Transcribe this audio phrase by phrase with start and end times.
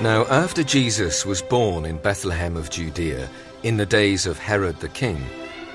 [0.00, 3.28] Now, after Jesus was born in Bethlehem of Judea,
[3.64, 5.22] in the days of Herod the king,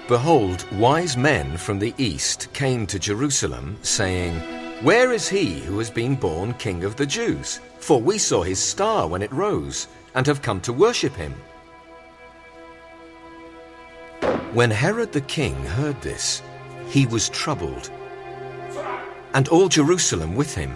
[0.07, 4.33] behold, wise men from the east came to Jerusalem, saying,
[4.81, 7.59] Where is he who has been born king of the Jews?
[7.77, 11.35] For we saw his star when it rose, and have come to worship him.
[14.53, 16.41] When Herod the king heard this,
[16.89, 17.91] he was troubled,
[19.35, 20.75] and all Jerusalem with him.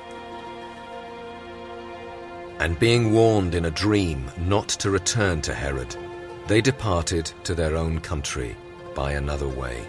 [2.61, 5.95] And being warned in a dream not to return to Herod,
[6.45, 8.55] they departed to their own country
[8.93, 9.83] by another way.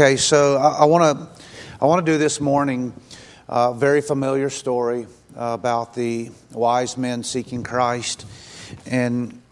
[0.00, 1.44] Okay, so I want to
[1.80, 2.92] I want to do this morning
[3.48, 8.24] a very familiar story uh, about the wise men seeking Christ,
[8.86, 9.42] and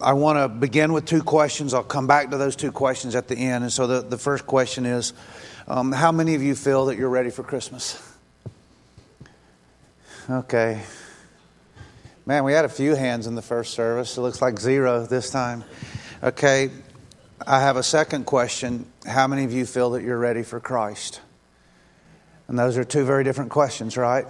[0.00, 1.74] I want to begin with two questions.
[1.74, 3.64] I'll come back to those two questions at the end.
[3.64, 5.12] And so the, the first question is,
[5.66, 8.00] um, how many of you feel that you're ready for Christmas?
[10.30, 10.84] Okay.
[12.26, 14.16] Man, we had a few hands in the first service.
[14.16, 15.64] It looks like zero this time.
[16.22, 16.70] Okay.
[17.46, 18.86] I have a second question.
[19.06, 21.20] How many of you feel that you're ready for Christ?
[22.46, 24.26] And those are two very different questions, right?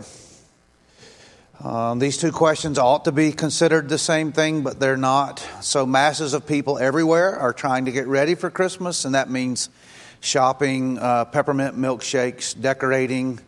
[1.60, 5.46] Um, these two questions ought to be considered the same thing, but they're not.
[5.60, 9.68] So, masses of people everywhere are trying to get ready for Christmas, and that means
[10.20, 13.40] shopping, uh, peppermint milkshakes, decorating,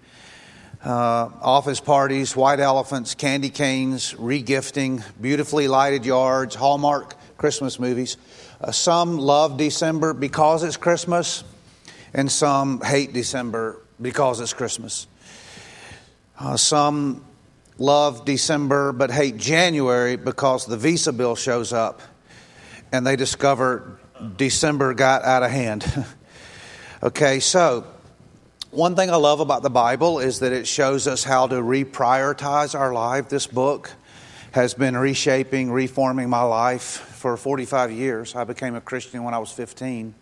[0.85, 8.17] uh, office parties, white elephants, candy canes, regifting, beautifully lighted yards, Hallmark Christmas movies.
[8.61, 11.43] Uh, some love December because it's Christmas,
[12.13, 15.07] and some hate December because it's Christmas.
[16.39, 17.25] Uh, some
[17.79, 22.01] love December but hate January because the visa bill shows up
[22.93, 23.99] and they discover
[24.37, 25.85] December got out of hand.
[27.03, 27.85] okay, so
[28.71, 32.79] one thing I love about the Bible is that it shows us how to reprioritize
[32.79, 33.29] our life.
[33.29, 33.91] This book
[34.53, 38.35] has been reshaping, reforming my life for 45 years.
[38.35, 40.15] I became a Christian when I was 15.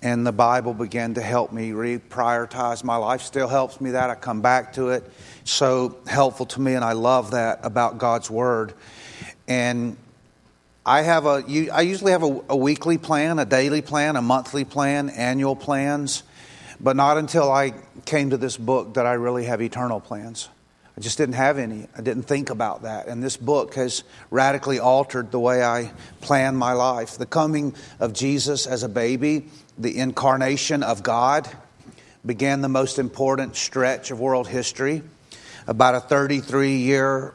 [0.00, 3.20] And the Bible began to help me reprioritize my life.
[3.20, 4.08] Still helps me that.
[4.08, 5.04] I come back to it.
[5.44, 8.72] So helpful to me, and I love that about God's Word.
[9.46, 9.98] And
[10.86, 11.44] I have a.
[11.70, 16.22] I usually have a, a weekly plan, a daily plan, a monthly plan, annual plans
[16.80, 17.72] but not until I
[18.04, 20.48] came to this book that I really have eternal plans.
[20.96, 21.86] I just didn't have any.
[21.96, 23.06] I didn't think about that.
[23.06, 25.92] And this book has radically altered the way I
[26.22, 27.18] plan my life.
[27.18, 31.48] The coming of Jesus as a baby, the incarnation of God,
[32.24, 35.02] began the most important stretch of world history.
[35.66, 37.34] About a 33 year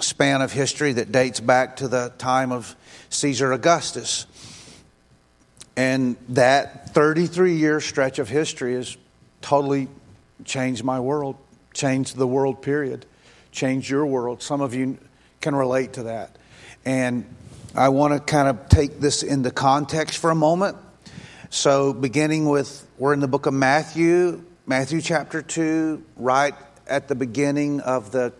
[0.00, 2.74] span of history that dates back to the time of
[3.10, 4.26] Caesar Augustus.
[5.76, 8.96] And that 33 year stretch of history has
[9.40, 9.86] totally
[10.44, 11.36] changed my world,
[11.72, 13.06] changed the world, period,
[13.52, 14.42] changed your world.
[14.42, 14.98] Some of you
[15.40, 16.36] can relate to that.
[16.84, 17.24] And
[17.74, 20.76] I want to kind of take this into context for a moment.
[21.50, 26.54] So, beginning with, we're in the book of Matthew, Matthew chapter 2, right
[26.86, 28.32] at the beginning of the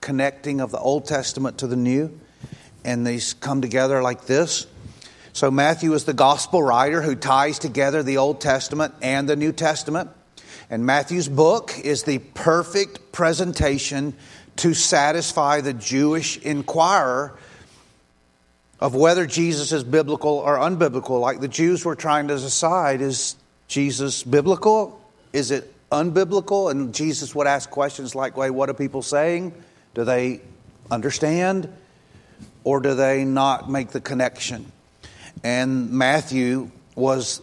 [0.00, 2.18] connecting of the Old Testament to the New,
[2.84, 4.66] and these come together like this.
[5.32, 9.52] So, Matthew is the gospel writer who ties together the Old Testament and the New
[9.52, 10.10] Testament.
[10.70, 14.14] And Matthew's book is the perfect presentation
[14.56, 17.38] to satisfy the Jewish inquirer
[18.80, 21.20] of whether Jesus is biblical or unbiblical.
[21.20, 25.00] Like the Jews were trying to decide is Jesus biblical?
[25.32, 26.70] Is it unbiblical?
[26.70, 29.52] And Jesus would ask questions like, Wait, what are people saying?
[29.94, 30.40] Do they
[30.90, 31.72] understand?
[32.64, 34.70] Or do they not make the connection?
[35.42, 37.40] And Matthew was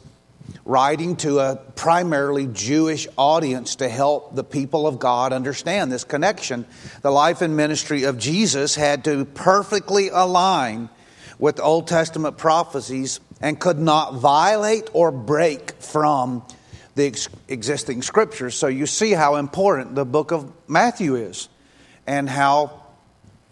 [0.66, 6.66] writing to a primarily Jewish audience to help the people of God understand this connection.
[7.02, 10.90] The life and ministry of Jesus had to perfectly align
[11.38, 16.44] with Old Testament prophecies and could not violate or break from
[16.96, 18.56] the ex- existing scriptures.
[18.56, 21.50] So you see how important the book of Matthew is
[22.08, 22.82] and how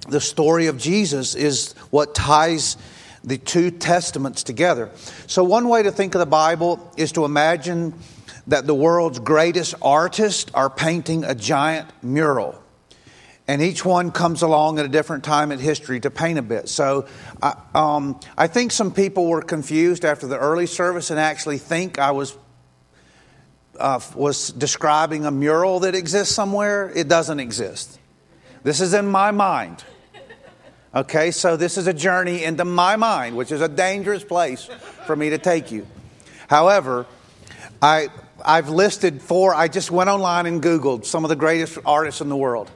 [0.08, 2.78] the story of Jesus is what ties
[3.24, 4.91] the two testaments together.
[5.28, 7.93] So, one way to think of the Bible is to imagine
[8.47, 12.61] that the world's greatest artists are painting a giant mural.
[13.47, 16.69] And each one comes along at a different time in history to paint a bit.
[16.69, 17.07] So
[17.41, 21.99] I, um, I think some people were confused after the early service and actually think
[21.99, 22.38] I was
[23.80, 26.91] uh, was describing a mural that exists somewhere.
[26.95, 27.99] It doesn't exist.
[28.61, 29.84] This is in my mind.
[30.96, 34.70] Okay, so this is a journey into my mind, which is a dangerous place
[35.08, 35.88] for me to take you.
[36.48, 37.08] However,
[37.82, 38.10] I,
[38.46, 42.30] I've listed four, I just went online and Googled some of the greatest artists in
[42.30, 42.70] the world.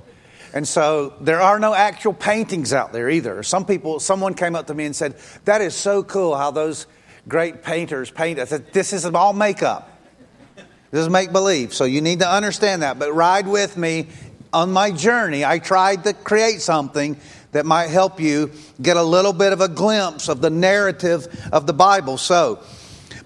[0.52, 3.44] And so there are no actual paintings out there either.
[3.44, 5.14] Some people, someone came up to me and said,
[5.46, 6.88] That is so cool how those
[7.28, 8.40] great painters paint.
[8.40, 9.92] I said, This is all makeup.
[10.90, 11.72] This is make believe.
[11.72, 12.98] So you need to understand that.
[12.98, 14.08] But ride with me
[14.52, 15.46] on my journey.
[15.46, 17.18] I tried to create something
[17.52, 21.68] that might help you get a little bit of a glimpse of the narrative of
[21.68, 22.18] the Bible.
[22.18, 22.60] So,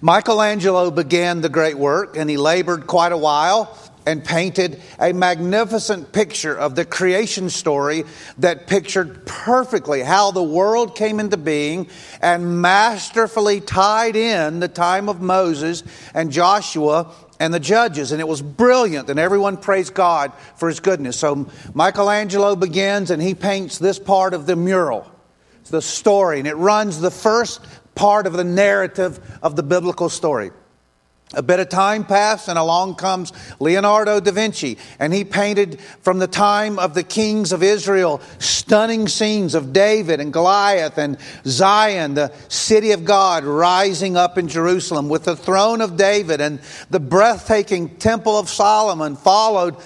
[0.00, 6.12] Michelangelo began the great work and he labored quite a while and painted a magnificent
[6.12, 8.04] picture of the creation story
[8.38, 11.88] that pictured perfectly how the world came into being
[12.20, 18.28] and masterfully tied in the time of Moses and Joshua and the judges, and it
[18.28, 21.18] was brilliant, and everyone praised God for his goodness.
[21.18, 25.10] So Michelangelo begins and he paints this part of the mural,
[25.70, 27.60] the story, and it runs the first
[27.94, 30.50] part of the narrative of the biblical story.
[31.34, 36.18] A bit of time passed, and along comes Leonardo da Vinci, and he painted from
[36.18, 41.16] the time of the kings of Israel stunning scenes of David and Goliath and
[41.46, 46.60] Zion, the city of God rising up in Jerusalem with the throne of David and
[46.90, 49.76] the breathtaking Temple of Solomon, followed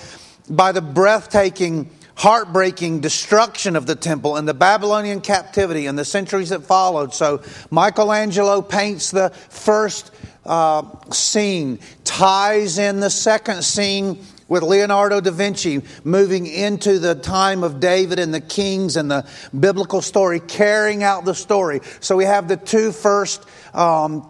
[0.49, 6.49] by the breathtaking heartbreaking destruction of the temple and the Babylonian captivity and the centuries
[6.49, 7.13] that followed.
[7.13, 10.11] So Michelangelo paints the first
[10.47, 14.19] uh, scene ties in the second scene
[14.49, 19.27] with Leonardo da Vinci moving into the time of David and the kings and the
[19.59, 21.81] biblical story, carrying out the story.
[22.01, 23.45] So we have the two first
[23.75, 24.29] um,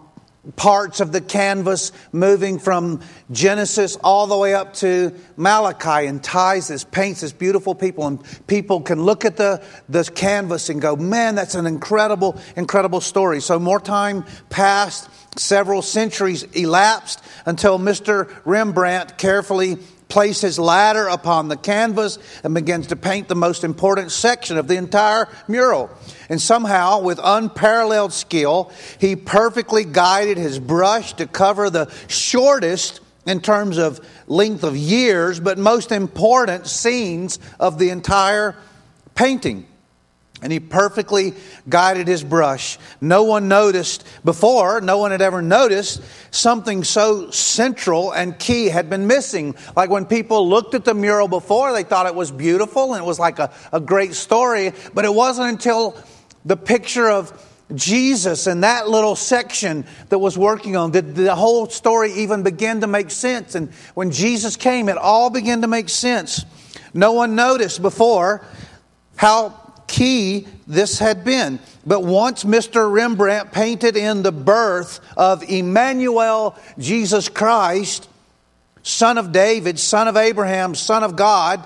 [0.55, 3.01] parts of the canvas moving from
[3.31, 8.07] Genesis all the way up to Malachi and ties this, paints this beautiful people.
[8.07, 13.01] And people can look at the, the canvas and go, man, that's an incredible, incredible
[13.01, 13.41] story.
[13.41, 18.31] So more time passed Several centuries elapsed until Mr.
[18.43, 19.77] Rembrandt carefully
[20.09, 24.67] placed his ladder upon the canvas and begins to paint the most important section of
[24.67, 25.89] the entire mural.
[26.29, 33.41] And somehow, with unparalleled skill, he perfectly guided his brush to cover the shortest, in
[33.41, 38.55] terms of length of years, but most important scenes of the entire
[39.15, 39.67] painting.
[40.41, 41.33] And he perfectly
[41.67, 42.77] guided his brush.
[43.01, 48.87] No one noticed before, no one had ever noticed something so central and key had
[48.89, 49.55] been missing.
[49.75, 53.05] Like when people looked at the mural before, they thought it was beautiful and it
[53.05, 54.73] was like a, a great story.
[54.93, 55.97] But it wasn't until
[56.45, 61.67] the picture of Jesus and that little section that was working on did the whole
[61.67, 63.55] story even begin to make sense.
[63.55, 66.45] And when Jesus came, it all began to make sense.
[66.93, 68.45] No one noticed before
[69.17, 71.59] how key this had been.
[71.85, 72.91] But once Mr.
[72.91, 78.07] Rembrandt painted in the birth of Emmanuel, Jesus Christ,
[78.83, 81.65] son of David, son of Abraham, son of God,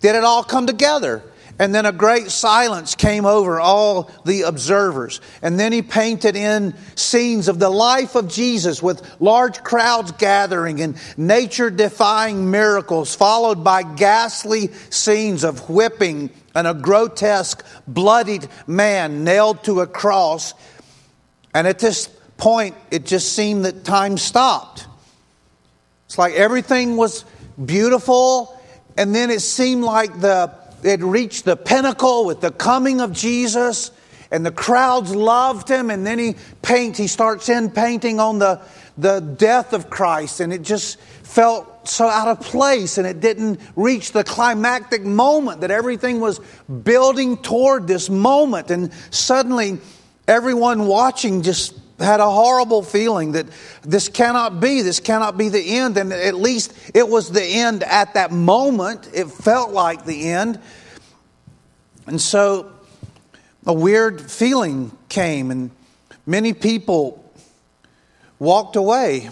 [0.00, 1.22] did it all come together.
[1.58, 5.20] And then a great silence came over all the observers.
[5.42, 10.80] And then he painted in scenes of the life of Jesus with large crowds gathering
[10.80, 19.24] and nature defying miracles, followed by ghastly scenes of whipping and a grotesque, bloodied man
[19.24, 20.54] nailed to a cross.
[21.54, 24.86] And at this point, it just seemed that time stopped.
[26.06, 27.24] It's like everything was
[27.64, 28.58] beautiful,
[28.96, 33.92] and then it seemed like the it reached the pinnacle with the coming of Jesus,
[34.30, 35.90] and the crowds loved him.
[35.90, 38.60] And then he paints, he starts in painting on the,
[38.98, 43.60] the death of Christ, and it just felt so out of place, and it didn't
[43.76, 46.40] reach the climactic moment that everything was
[46.84, 48.70] building toward this moment.
[48.70, 49.78] And suddenly,
[50.26, 53.46] everyone watching just had a horrible feeling that
[53.82, 55.96] this cannot be, this cannot be the end.
[55.96, 59.08] And at least it was the end at that moment.
[59.12, 60.60] It felt like the end.
[62.06, 62.72] And so
[63.64, 65.70] a weird feeling came, and
[66.26, 67.24] many people
[68.38, 69.30] walked away,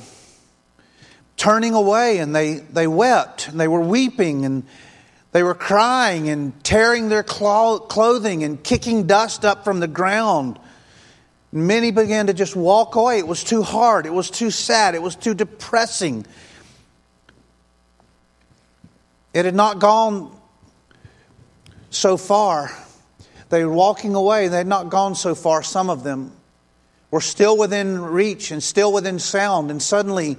[1.40, 4.62] turning away, and they, they wept, and they were weeping, and
[5.32, 10.58] they were crying and tearing their clothing and kicking dust up from the ground.
[11.50, 13.16] Many began to just walk away.
[13.16, 14.04] It was too hard.
[14.04, 14.94] It was too sad.
[14.94, 16.26] It was too depressing.
[19.32, 20.36] It had not gone
[21.88, 22.70] so far.
[23.48, 24.48] They were walking away.
[24.48, 25.62] They had not gone so far.
[25.62, 26.32] Some of them
[27.10, 29.70] were still within reach and still within sound.
[29.70, 30.36] And suddenly,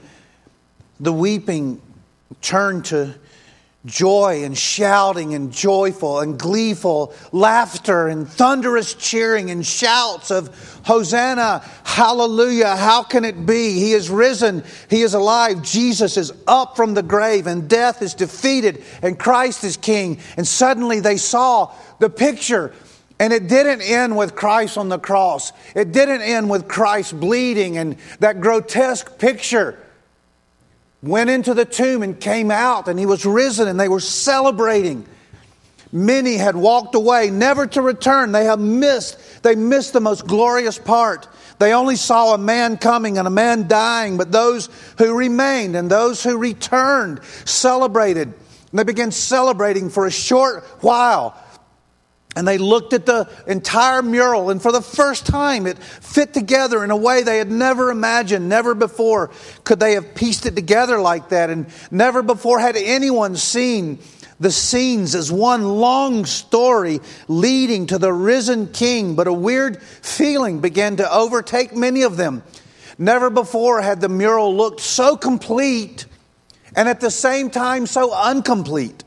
[1.02, 1.82] the weeping
[2.42, 3.14] turned to
[3.86, 11.64] joy and shouting and joyful and gleeful laughter and thunderous cheering and shouts of Hosanna,
[11.84, 13.74] hallelujah, how can it be?
[13.74, 18.14] He is risen, He is alive, Jesus is up from the grave, and death is
[18.14, 20.20] defeated, and Christ is King.
[20.38, 22.74] And suddenly they saw the picture.
[23.20, 25.52] And it didn't end with Christ on the cross.
[25.76, 29.78] It didn't end with Christ bleeding and that grotesque picture
[31.02, 35.06] went into the tomb and came out, and he was risen, and they were celebrating.
[35.92, 38.32] Many had walked away, never to return.
[38.32, 41.28] They have missed, they missed the most glorious part.
[41.60, 45.90] They only saw a man coming and a man dying, but those who remained and
[45.90, 48.28] those who returned celebrated.
[48.28, 51.36] And they began celebrating for a short while.
[52.36, 56.82] And they looked at the entire mural, and for the first time, it fit together
[56.84, 58.48] in a way they had never imagined.
[58.48, 59.32] Never before
[59.66, 64.00] could they have pieced it together like that, and never before had anyone seen
[64.40, 69.16] the scenes as one long story leading to the risen king.
[69.16, 72.44] But a weird feeling began to overtake many of them.
[72.98, 76.06] Never before had the mural looked so complete
[76.76, 79.04] and at the same time so incomplete.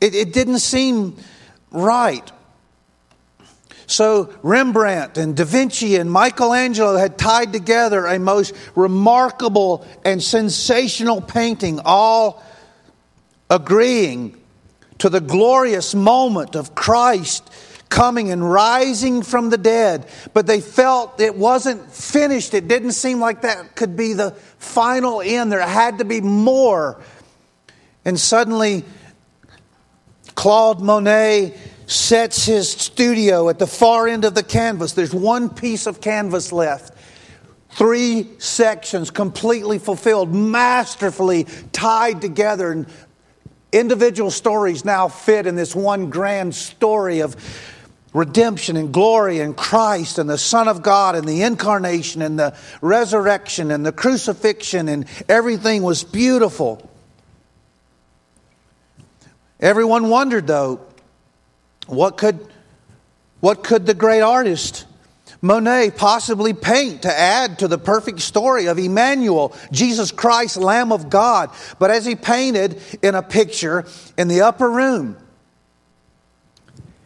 [0.00, 1.16] It, it didn't seem
[1.72, 2.30] right.
[3.86, 11.20] So Rembrandt and Da Vinci and Michelangelo had tied together a most remarkable and sensational
[11.20, 12.42] painting, all
[13.50, 14.36] agreeing
[14.98, 17.50] to the glorious moment of Christ
[17.90, 20.06] coming and rising from the dead.
[20.32, 22.54] But they felt it wasn't finished.
[22.54, 25.52] It didn't seem like that could be the final end.
[25.52, 27.02] There had to be more.
[28.04, 28.84] And suddenly,
[30.34, 31.56] Claude Monet
[31.86, 34.92] sets his studio at the far end of the canvas.
[34.92, 36.96] There's one piece of canvas left.
[37.70, 42.86] Three sections completely fulfilled, masterfully tied together, and
[43.72, 47.34] individual stories now fit in this one grand story of
[48.12, 52.54] redemption and glory and Christ and the Son of God and the incarnation and the
[52.82, 56.90] resurrection and the crucifixion, and everything was beautiful.
[59.62, 60.80] Everyone wondered, though,
[61.86, 62.44] what could,
[63.38, 64.86] what could the great artist
[65.40, 71.08] Monet possibly paint to add to the perfect story of Emmanuel, Jesus Christ, Lamb of
[71.08, 71.50] God?
[71.78, 73.86] But as he painted in a picture
[74.18, 75.16] in the upper room,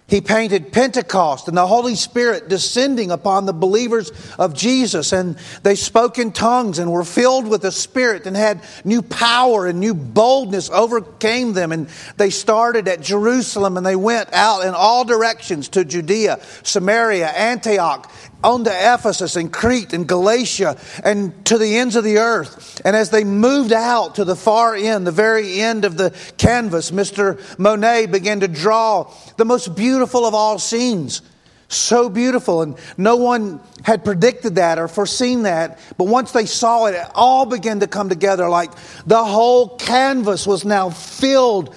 [0.08, 5.12] he painted Pentecost and the Holy Spirit descending upon the believers of Jesus.
[5.12, 9.66] And they spoke in tongues and were filled with the Spirit and had new power
[9.66, 11.72] and new boldness overcame them.
[11.72, 11.88] And
[12.18, 18.08] they started at Jerusalem and they went out in all directions to Judea, Samaria, Antioch,
[18.46, 22.80] on to Ephesus and Crete and Galatia and to the ends of the earth.
[22.84, 26.90] And as they moved out to the far end, the very end of the canvas,
[26.90, 27.40] Mr.
[27.58, 31.22] Monet began to draw the most beautiful of all scenes.
[31.68, 35.80] So beautiful, and no one had predicted that or foreseen that.
[35.98, 38.70] But once they saw it, it all began to come together like
[39.04, 41.74] the whole canvas was now filled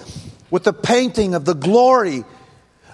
[0.48, 2.24] with the painting of the glory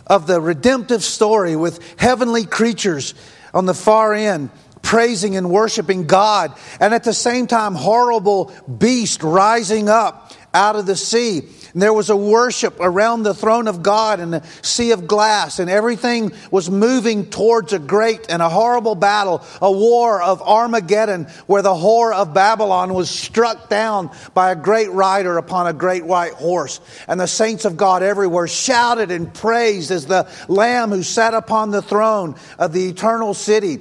[0.07, 3.13] of the redemptive story with heavenly creatures
[3.57, 4.51] on the far end
[4.83, 10.87] praising and worshiping God, and at the same time, horrible beast rising up out of
[10.87, 11.43] the sea.
[11.77, 15.59] And there was a worship around the throne of God and the sea of glass,
[15.59, 21.25] and everything was moving towards a great and a horrible battle, a war of Armageddon,
[21.47, 26.07] where the whore of Babylon was struck down by a great rider upon a great
[26.07, 26.81] white horse.
[27.09, 31.73] And the saints of God everywhere shouted and praised as the Lamb who sat upon
[31.73, 33.81] the throne of the eternal city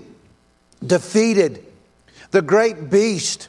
[0.85, 1.65] defeated
[2.31, 3.47] the great beast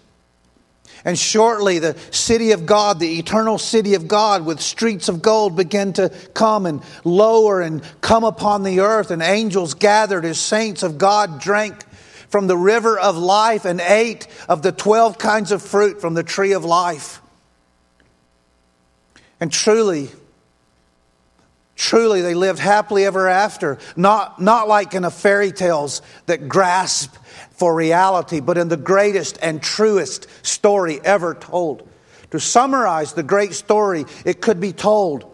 [1.07, 5.55] and shortly, the city of God, the eternal city of God, with streets of gold,
[5.55, 9.13] began to come and lower and come upon the earth.
[9.13, 11.85] And angels gathered as saints of God drank
[12.29, 16.25] from the river of life and ate of the 12 kinds of fruit from the
[16.25, 17.23] tree of life.
[19.39, 20.11] And truly,
[21.77, 27.15] truly, they lived happily ever after, not, not like in the fairy tales that grasp
[27.53, 31.89] for reality, but in the greatest and truest story ever told.
[32.33, 35.33] To summarize the great story, it could be told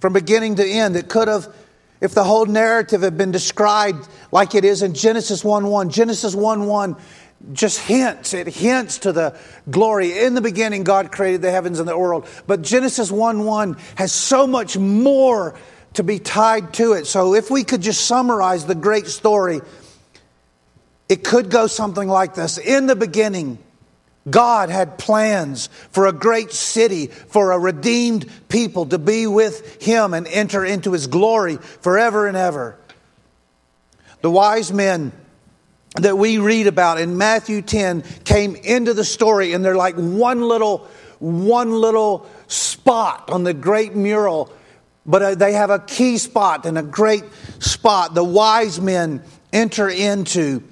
[0.00, 0.96] from beginning to end.
[0.96, 1.54] It could have,
[2.00, 5.90] if the whole narrative had been described like it is in Genesis 1 1.
[5.90, 6.96] Genesis 1 1
[7.52, 9.36] just hints, it hints to the
[9.70, 10.24] glory.
[10.24, 12.26] In the beginning, God created the heavens and the world.
[12.46, 15.54] But Genesis 1 1 has so much more
[15.94, 17.06] to be tied to it.
[17.06, 19.60] So if we could just summarize the great story,
[21.08, 23.58] it could go something like this In the beginning,
[24.28, 30.14] God had plans for a great city, for a redeemed people to be with Him
[30.14, 32.78] and enter into His glory forever and ever.
[34.20, 35.12] The wise men
[35.96, 40.40] that we read about in Matthew 10 came into the story and they're like one
[40.40, 40.88] little
[41.18, 44.52] one little spot on the great mural
[45.04, 47.24] but uh, they have a key spot and a great
[47.58, 49.22] spot the wise men
[49.52, 50.62] enter into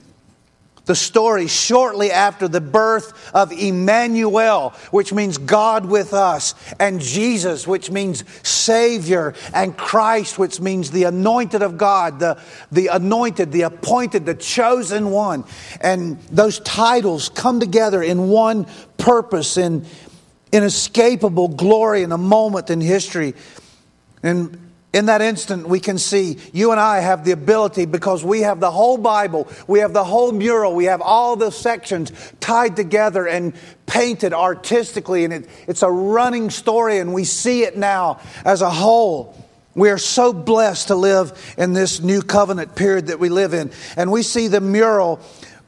[0.91, 7.65] the story shortly after the birth of Emmanuel, which means God with us, and Jesus,
[7.65, 13.63] which means Savior, and Christ, which means the anointed of God, the, the anointed, the
[13.63, 15.45] appointed, the chosen one.
[15.81, 18.67] And those titles come together in one
[18.99, 19.87] purpose, in
[20.51, 23.35] inescapable glory in a moment in history.
[24.25, 28.41] And in that instant, we can see you and I have the ability because we
[28.41, 32.75] have the whole Bible, we have the whole mural, we have all the sections tied
[32.75, 33.55] together and
[33.87, 38.71] painted artistically, and it, it's a running story, and we see it now as a
[38.71, 39.37] whole.
[39.77, 43.71] We are so blessed to live in this new covenant period that we live in.
[43.97, 45.21] And we see the mural,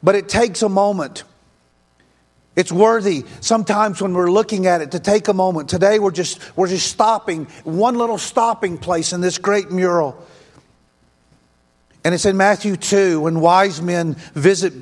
[0.03, 1.23] but it takes a moment.
[2.55, 5.71] It's worthy sometimes when we're looking at it to take a moment.
[5.71, 10.23] Today we're just, we're just stopping, one little stopping place in this great mural.
[12.05, 14.75] And it's in Matthew 2 when wise men visit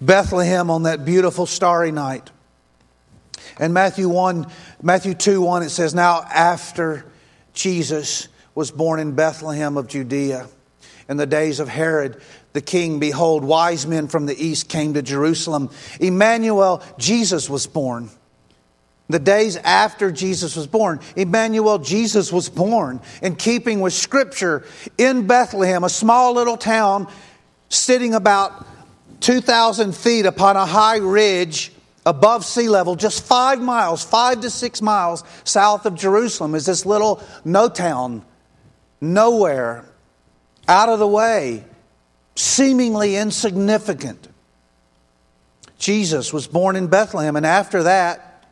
[0.00, 2.30] Bethlehem on that beautiful starry night.
[3.58, 4.46] And Matthew 1,
[4.82, 7.04] Matthew 2 1, it says, Now after
[7.52, 10.46] Jesus was born in Bethlehem of Judea
[11.08, 12.20] in the days of Herod,
[12.52, 15.70] the king, behold, wise men from the east came to Jerusalem.
[16.00, 18.10] Emmanuel, Jesus was born.
[19.08, 24.64] The days after Jesus was born, Emmanuel, Jesus was born in keeping with Scripture
[24.98, 27.08] in Bethlehem, a small little town
[27.68, 28.66] sitting about
[29.20, 31.72] 2,000 feet upon a high ridge
[32.06, 36.86] above sea level, just five miles, five to six miles south of Jerusalem, is this
[36.86, 38.24] little no town,
[39.00, 39.84] nowhere,
[40.70, 41.64] out of the way
[42.36, 44.28] seemingly insignificant.
[45.78, 48.46] Jesus was born in Bethlehem, and after that,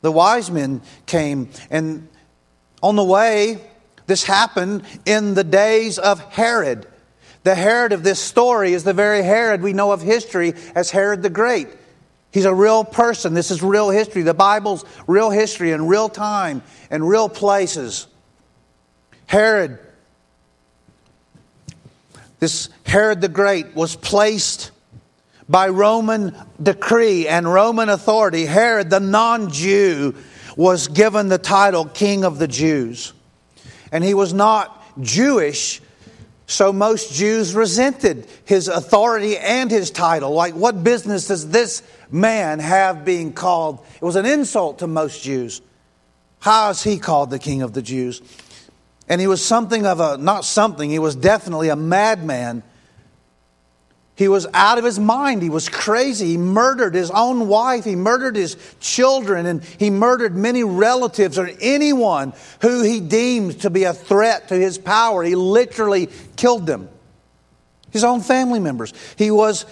[0.00, 1.50] the wise men came.
[1.70, 2.08] And
[2.82, 3.60] on the way,
[4.06, 6.86] this happened in the days of Herod.
[7.42, 11.22] The Herod of this story is the very Herod we know of history as Herod
[11.22, 11.68] the Great.
[12.32, 13.34] He's a real person.
[13.34, 14.22] This is real history.
[14.22, 18.06] The Bible's real history in real time and real places.
[19.26, 19.78] Herod
[22.46, 24.70] this Herod the Great was placed
[25.48, 26.32] by Roman
[26.62, 28.46] decree and Roman authority.
[28.46, 30.14] Herod, the non Jew,
[30.56, 33.12] was given the title King of the Jews.
[33.90, 35.80] And he was not Jewish,
[36.46, 40.30] So most Jews resented his authority and his title.
[40.30, 41.82] Like, what business does this
[42.12, 43.84] man have being called?
[43.96, 45.62] It was an insult to most Jews.
[46.38, 48.22] How is he called the king of the Jews?
[49.08, 52.62] And he was something of a, not something, he was definitely a madman
[54.16, 55.42] he was out of his mind.
[55.42, 56.28] He was crazy.
[56.28, 57.84] He murdered his own wife.
[57.84, 59.44] He murdered his children.
[59.44, 62.32] And he murdered many relatives or anyone
[62.62, 65.22] who he deemed to be a threat to his power.
[65.22, 66.88] He literally killed them,
[67.90, 68.94] his own family members.
[69.16, 69.66] He was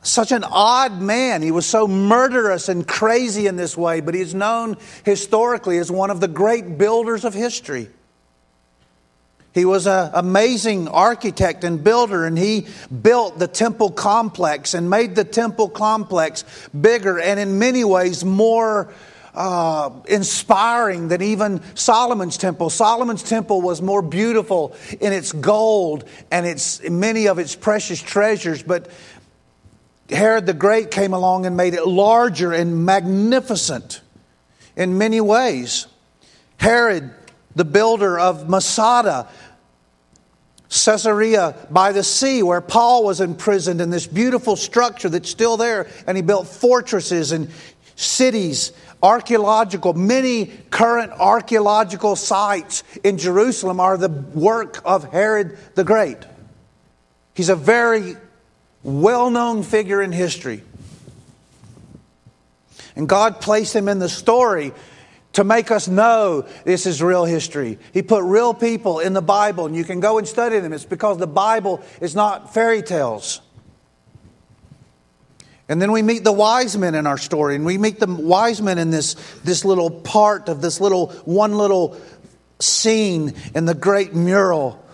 [0.00, 1.42] such an odd man.
[1.42, 6.08] He was so murderous and crazy in this way, but he's known historically as one
[6.10, 7.90] of the great builders of history.
[9.58, 12.68] He was an amazing architect and builder, and he
[13.02, 18.94] built the temple complex and made the temple complex bigger and, in many ways, more
[19.34, 22.70] uh, inspiring than even Solomon's temple.
[22.70, 28.62] Solomon's temple was more beautiful in its gold and its many of its precious treasures,
[28.62, 28.88] but
[30.08, 34.02] Herod the Great came along and made it larger and magnificent
[34.76, 35.88] in many ways.
[36.58, 37.10] Herod
[37.58, 39.26] the builder of Masada,
[40.68, 45.88] Caesarea by the sea, where Paul was imprisoned in this beautiful structure that's still there.
[46.06, 47.50] And he built fortresses and
[47.96, 56.18] cities, archaeological, many current archaeological sites in Jerusalem are the work of Herod the Great.
[57.34, 58.16] He's a very
[58.82, 60.62] well known figure in history.
[62.94, 64.72] And God placed him in the story
[65.38, 67.78] to make us know this is real history.
[67.94, 70.72] He put real people in the Bible, and you can go and study them.
[70.72, 73.40] It's because the Bible is not fairy tales.
[75.68, 78.60] And then we meet the wise men in our story, and we meet the wise
[78.60, 79.14] men in this,
[79.44, 81.96] this little part of this little one little
[82.58, 84.84] scene in the great mural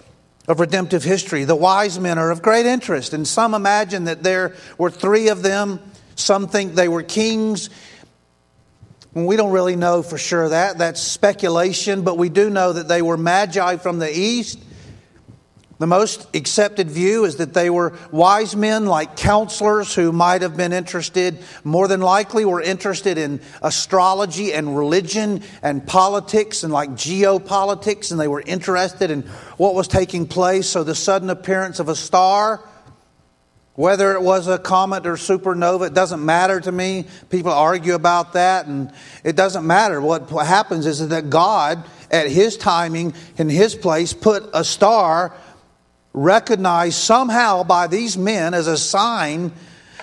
[0.47, 1.45] of redemptive history.
[1.45, 5.43] The wise men are of great interest, and some imagine that there were three of
[5.43, 5.81] them.
[6.17, 7.71] Some think they were kings.
[9.15, 10.79] We don't really know for sure that.
[10.79, 14.59] That's speculation, but we do know that they were magi from the east.
[15.79, 20.57] The most accepted view is that they were wise men like counselors who might have
[20.57, 26.91] been interested, more than likely, were interested in astrology and religion and politics and like
[26.91, 29.23] geopolitics, and they were interested in
[29.57, 30.69] what was taking place.
[30.69, 32.65] So the sudden appearance of a star
[33.75, 37.07] whether it was a comet or supernova, it doesn't matter to me.
[37.29, 38.93] People argue about that, and
[39.25, 40.01] it doesn't matter.
[40.01, 45.35] What happens is that God, at His timing, in His place, put a star
[46.13, 49.53] recognized somehow by these men as a sign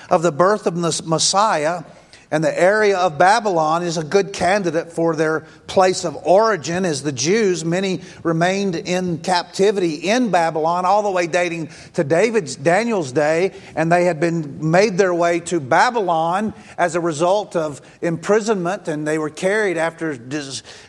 [0.10, 1.84] of the birth of the Messiah
[2.32, 7.04] and the area of Babylon is a good candidate for their place of origin, as
[7.04, 13.12] the Jews, many remained in captivity in Babylon, all the way dating to David's Daniel's
[13.12, 18.88] day, and they had been made their way to Babylon as a result of imprisonment,
[18.88, 20.18] and they were carried after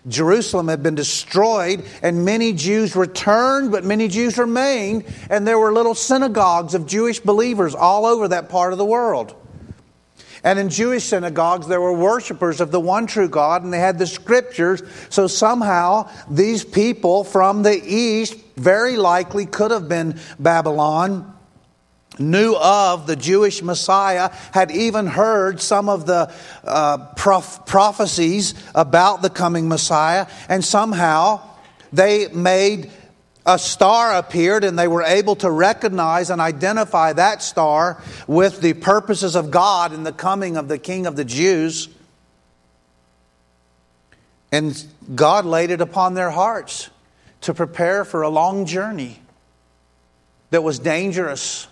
[0.06, 5.72] Jerusalem had been destroyed, and many Jews returned, but many Jews remained, and there were
[5.72, 9.34] little synagogues of Jewish believers all over that part of the world.
[10.44, 13.98] And in Jewish synagogues, there were worshipers of the one true God, and they had
[13.98, 14.82] the scriptures.
[15.08, 21.32] So somehow, these people from the east very likely could have been Babylon
[22.18, 26.32] knew of the Jewish Messiah, had even heard some of the
[26.64, 31.40] uh, prof- prophecies about the coming Messiah, and somehow
[31.92, 32.90] they made
[33.44, 38.74] a star appeared and they were able to recognize and identify that star with the
[38.74, 41.88] purposes of God in the coming of the King of the Jews.
[44.52, 44.84] And
[45.14, 46.90] God laid it upon their hearts
[47.40, 49.20] to prepare for a long journey
[50.50, 51.66] that was dangerous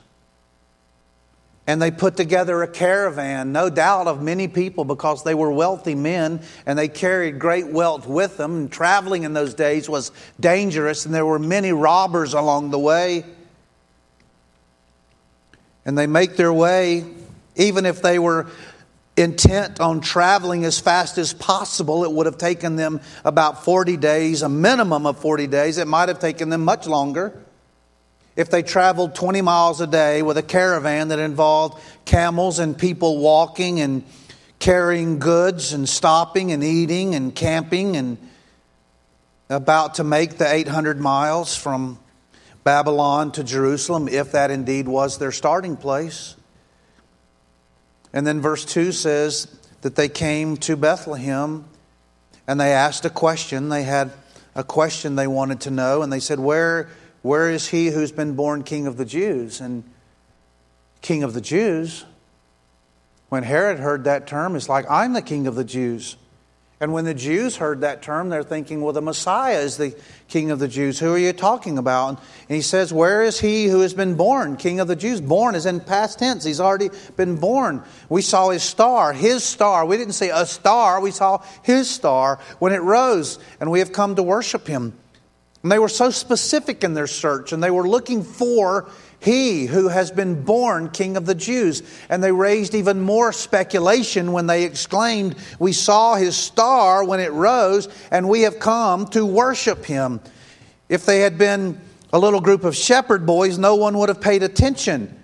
[1.70, 5.94] and they put together a caravan, no doubt of many people because they were wealthy
[5.94, 8.56] men and they carried great wealth with them.
[8.56, 10.10] And traveling in those days was
[10.40, 13.24] dangerous, and there were many robbers along the way.
[15.84, 17.04] And they make their way,
[17.54, 18.48] even if they were
[19.16, 24.42] intent on traveling as fast as possible, it would have taken them about 40 days,
[24.42, 25.78] a minimum of 40 days.
[25.78, 27.40] It might have taken them much longer
[28.40, 33.18] if they traveled 20 miles a day with a caravan that involved camels and people
[33.18, 34.02] walking and
[34.58, 38.16] carrying goods and stopping and eating and camping and
[39.50, 41.98] about to make the 800 miles from
[42.64, 46.34] Babylon to Jerusalem, if that indeed was their starting place.
[48.14, 51.66] And then verse 2 says that they came to Bethlehem
[52.46, 53.68] and they asked a question.
[53.68, 54.12] They had
[54.54, 56.88] a question they wanted to know, and they said, Where
[57.22, 59.60] Where is he who's been born king of the Jews?
[59.60, 59.84] And
[61.02, 62.04] king of the Jews,
[63.28, 66.16] when Herod heard that term, it's like, I'm the king of the Jews.
[66.82, 69.94] And when the Jews heard that term, they're thinking, well, the Messiah is the
[70.28, 70.98] king of the Jews.
[70.98, 72.08] Who are you talking about?
[72.48, 75.20] And he says, Where is he who has been born, king of the Jews?
[75.20, 76.42] Born is in past tense.
[76.42, 77.82] He's already been born.
[78.08, 79.84] We saw his star, his star.
[79.84, 83.92] We didn't say a star, we saw his star when it rose, and we have
[83.92, 84.94] come to worship him.
[85.62, 88.88] And they were so specific in their search, and they were looking for
[89.20, 91.82] he who has been born king of the Jews.
[92.08, 97.32] And they raised even more speculation when they exclaimed, We saw his star when it
[97.32, 100.20] rose, and we have come to worship him.
[100.88, 101.78] If they had been
[102.12, 105.19] a little group of shepherd boys, no one would have paid attention.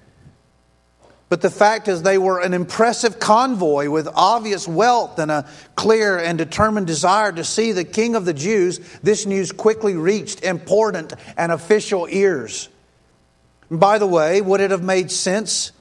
[1.28, 6.18] But the fact is, they were an impressive convoy with obvious wealth and a clear
[6.18, 8.78] and determined desire to see the King of the Jews.
[9.02, 12.68] This news quickly reached important and official ears.
[13.68, 15.72] By the way, would it have made sense?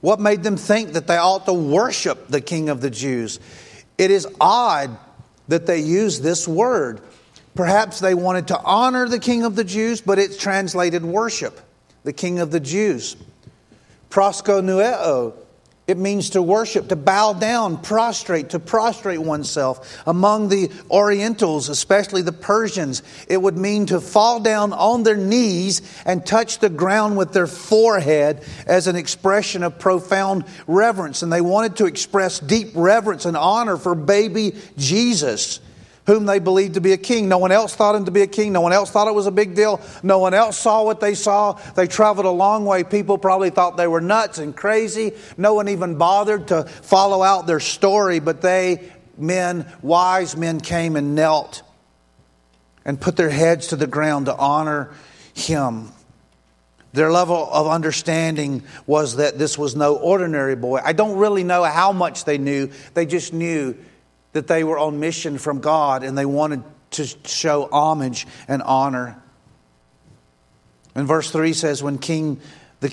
[0.00, 3.38] What made them think that they ought to worship the King of the Jews?
[3.98, 4.96] It is odd
[5.48, 7.02] that they use this word.
[7.54, 11.60] Perhaps they wanted to honor the King of the Jews, but it's translated worship,
[12.02, 13.16] the King of the Jews.
[14.14, 15.34] Proskuneo
[15.86, 20.02] it means to worship, to bow down, prostrate, to prostrate oneself.
[20.06, 25.82] Among the Orientals, especially the Persians, it would mean to fall down on their knees
[26.06, 31.22] and touch the ground with their forehead as an expression of profound reverence.
[31.22, 35.60] And they wanted to express deep reverence and honor for baby Jesus
[36.06, 37.28] whom they believed to be a king.
[37.28, 38.52] No one else thought him to be a king.
[38.52, 39.80] No one else thought it was a big deal.
[40.02, 41.52] No one else saw what they saw.
[41.74, 42.84] They traveled a long way.
[42.84, 45.12] People probably thought they were nuts and crazy.
[45.36, 50.96] No one even bothered to follow out their story, but they, men, wise men, came
[50.96, 51.62] and knelt
[52.84, 54.92] and put their heads to the ground to honor
[55.32, 55.90] him.
[56.92, 60.80] Their level of understanding was that this was no ordinary boy.
[60.84, 62.70] I don't really know how much they knew.
[62.92, 63.74] They just knew
[64.34, 69.20] that they were on mission from God and they wanted to show homage and honor.
[70.94, 72.40] And verse 3 says, When King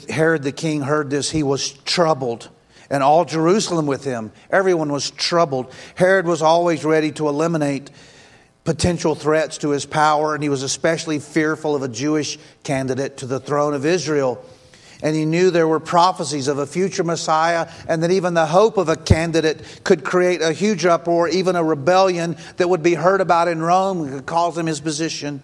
[0.09, 2.49] Herod the king heard this, he was troubled,
[2.89, 4.31] and all Jerusalem with him.
[4.49, 5.73] Everyone was troubled.
[5.95, 7.91] Herod was always ready to eliminate
[8.63, 13.25] potential threats to his power, and he was especially fearful of a Jewish candidate to
[13.25, 14.43] the throne of Israel
[15.01, 18.77] and he knew there were prophecies of a future Messiah, and that even the hope
[18.77, 23.21] of a candidate could create a huge uproar, even a rebellion that would be heard
[23.21, 25.41] about in Rome and could cause him his position.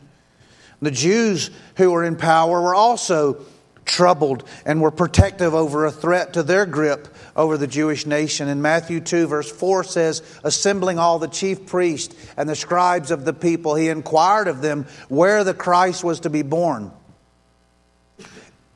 [0.82, 3.44] The Jews who were in power were also
[3.88, 8.48] troubled and were protective over a threat to their grip over the Jewish nation.
[8.48, 13.26] In Matthew 2, verse 4 says, Assembling all the chief priests and the scribes of
[13.26, 16.92] the people, he inquired of them where the Christ was to be born.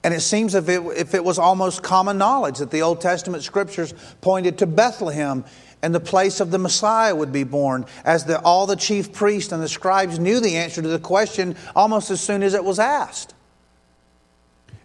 [0.03, 3.43] And it seems if it, if it was almost common knowledge that the Old Testament
[3.43, 5.45] scriptures pointed to Bethlehem
[5.83, 9.51] and the place of the Messiah would be born, as the, all the chief priests
[9.51, 12.79] and the scribes knew the answer to the question almost as soon as it was
[12.79, 13.33] asked.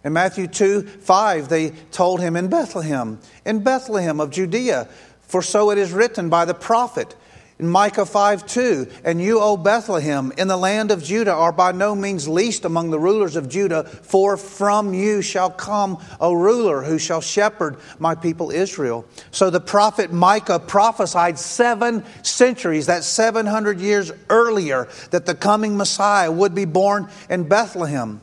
[0.03, 4.87] In Matthew 2 5, they told him in Bethlehem, in Bethlehem of Judea,
[5.21, 7.15] for so it is written by the prophet.
[7.59, 11.71] In Micah 5 2, and you, O Bethlehem, in the land of Judah, are by
[11.71, 16.83] no means least among the rulers of Judah, for from you shall come a ruler
[16.83, 19.05] who shall shepherd my people Israel.
[19.31, 26.31] So the prophet Micah prophesied seven centuries, that 700 years earlier, that the coming Messiah
[26.31, 28.21] would be born in Bethlehem.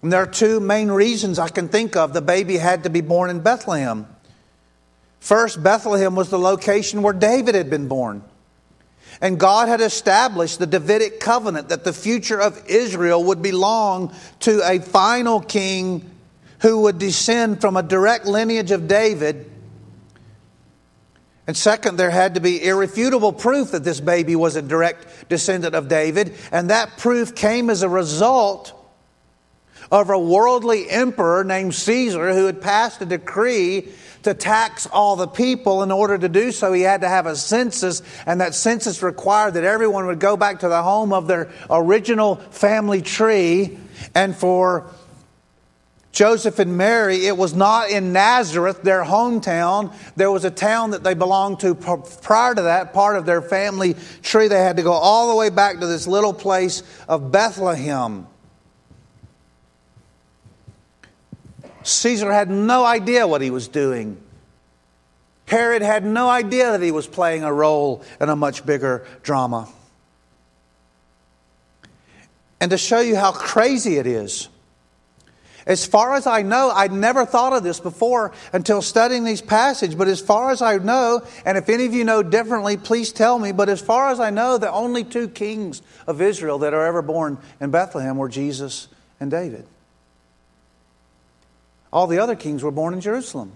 [0.00, 3.00] And there are two main reasons I can think of the baby had to be
[3.00, 4.06] born in Bethlehem.
[5.18, 8.22] First, Bethlehem was the location where David had been born.
[9.20, 14.60] And God had established the Davidic covenant that the future of Israel would belong to
[14.68, 16.10] a final king
[16.60, 19.50] who would descend from a direct lineage of David.
[21.46, 25.74] And second, there had to be irrefutable proof that this baby was a direct descendant
[25.74, 26.34] of David.
[26.50, 28.72] And that proof came as a result
[29.90, 33.90] of a worldly emperor named Caesar who had passed a decree
[34.24, 35.82] to tax all the people.
[35.82, 39.54] In order to do so, he had to have a census, and that census required
[39.54, 43.78] that everyone would go back to the home of their original family tree.
[44.14, 44.90] And for
[46.12, 49.92] Joseph and Mary, it was not in Nazareth, their hometown.
[50.14, 53.96] There was a town that they belonged to prior to that, part of their family
[54.22, 54.48] tree.
[54.48, 58.28] They had to go all the way back to this little place of Bethlehem.
[61.84, 64.16] Caesar had no idea what he was doing.
[65.46, 69.68] Herod had no idea that he was playing a role in a much bigger drama.
[72.60, 74.48] And to show you how crazy it is,
[75.66, 79.94] as far as I know, I'd never thought of this before until studying these passages,
[79.94, 83.38] but as far as I know, and if any of you know differently, please tell
[83.38, 86.84] me, but as far as I know, the only two kings of Israel that are
[86.84, 88.88] ever born in Bethlehem were Jesus
[89.20, 89.66] and David.
[91.94, 93.52] All the other kings were born in Jerusalem.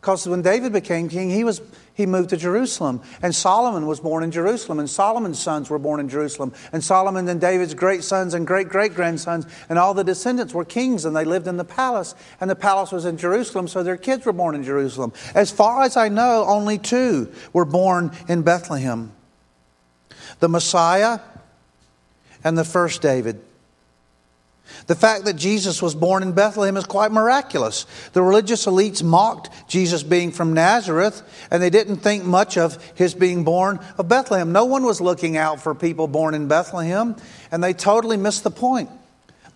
[0.00, 1.62] Because when David became king, he, was,
[1.94, 3.00] he moved to Jerusalem.
[3.22, 4.78] And Solomon was born in Jerusalem.
[4.78, 6.52] And Solomon's sons were born in Jerusalem.
[6.72, 10.64] And Solomon and David's great sons and great great grandsons and all the descendants were
[10.64, 12.14] kings and they lived in the palace.
[12.40, 15.12] And the palace was in Jerusalem, so their kids were born in Jerusalem.
[15.34, 19.12] As far as I know, only two were born in Bethlehem
[20.40, 21.20] the Messiah
[22.42, 23.40] and the first David.
[24.86, 27.86] The fact that Jesus was born in Bethlehem is quite miraculous.
[28.12, 33.14] The religious elites mocked Jesus being from Nazareth, and they didn't think much of his
[33.14, 34.52] being born of Bethlehem.
[34.52, 37.16] No one was looking out for people born in Bethlehem,
[37.50, 38.90] and they totally missed the point.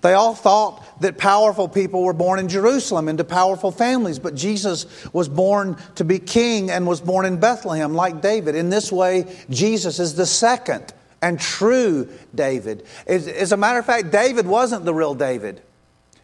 [0.03, 4.87] They all thought that powerful people were born in Jerusalem into powerful families, but Jesus
[5.13, 8.55] was born to be king and was born in Bethlehem like David.
[8.55, 10.93] In this way, Jesus is the second
[11.23, 12.87] and true David.
[13.07, 15.61] As, a matter of fact, David wasn't the real David.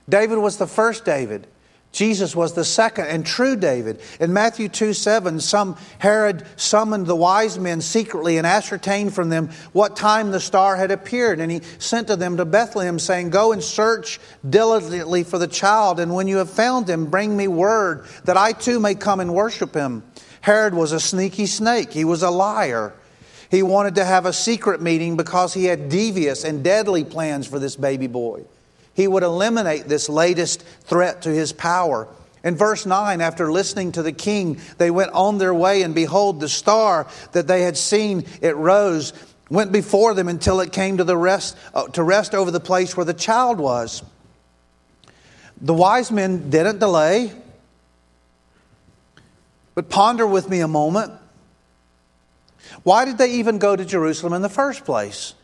[0.09, 1.47] David was the first David.
[1.93, 4.01] Jesus was the second and true David.
[4.19, 9.51] In Matthew 2 7, some Herod summoned the wise men secretly and ascertained from them
[9.73, 11.39] what time the star had appeared.
[11.39, 16.01] And he sent to them to Bethlehem, saying, Go and search diligently for the child,
[16.01, 19.35] and when you have found him, bring me word that I too may come and
[19.35, 20.02] worship him.
[20.40, 22.94] Herod was a sneaky snake, he was a liar.
[23.52, 27.58] He wanted to have a secret meeting because he had devious and deadly plans for
[27.58, 28.44] this baby boy.
[28.94, 32.08] He would eliminate this latest threat to his power.
[32.42, 36.40] In verse 9, after listening to the king, they went on their way, and behold,
[36.40, 39.12] the star that they had seen, it rose,
[39.50, 42.96] went before them until it came to, the rest, uh, to rest over the place
[42.96, 44.02] where the child was.
[45.60, 47.32] The wise men didn't delay,
[49.74, 51.12] but ponder with me a moment.
[52.82, 55.34] Why did they even go to Jerusalem in the first place?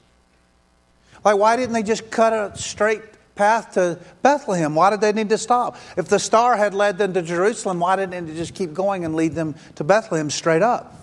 [1.25, 3.03] Like, why didn't they just cut a straight
[3.35, 4.75] path to Bethlehem?
[4.75, 5.77] Why did they need to stop?
[5.97, 9.15] If the star had led them to Jerusalem, why didn't they just keep going and
[9.15, 10.95] lead them to Bethlehem straight up?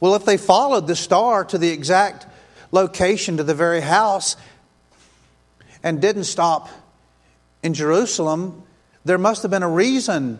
[0.00, 2.26] Well, if they followed the star to the exact
[2.70, 4.36] location, to the very house,
[5.82, 6.68] and didn't stop
[7.62, 8.62] in Jerusalem,
[9.04, 10.38] there must have been a reason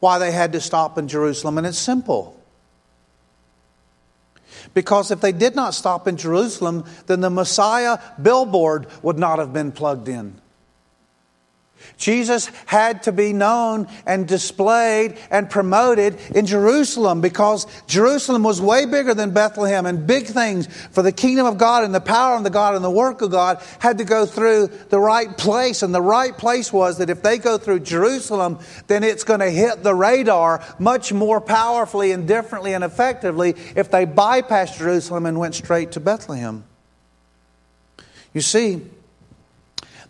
[0.00, 2.37] why they had to stop in Jerusalem, and it's simple.
[4.78, 9.52] Because if they did not stop in Jerusalem, then the Messiah billboard would not have
[9.52, 10.40] been plugged in.
[11.96, 18.86] Jesus had to be known and displayed and promoted in Jerusalem because Jerusalem was way
[18.86, 22.44] bigger than Bethlehem and big things for the kingdom of God and the power of
[22.44, 25.82] the God and the work of God had to go through the right place.
[25.82, 29.50] And the right place was that if they go through Jerusalem, then it's going to
[29.50, 35.38] hit the radar much more powerfully and differently and effectively if they bypassed Jerusalem and
[35.38, 36.64] went straight to Bethlehem.
[38.32, 38.82] You see,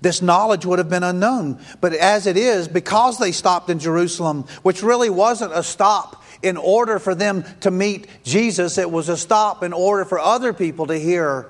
[0.01, 1.61] this knowledge would have been unknown.
[1.81, 6.57] But as it is, because they stopped in Jerusalem, which really wasn't a stop in
[6.57, 10.87] order for them to meet Jesus, it was a stop in order for other people
[10.87, 11.47] to hear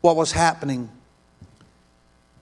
[0.00, 0.90] what was happening.